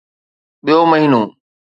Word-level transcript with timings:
ٻيو 0.65 0.81
مهينو 0.91 1.21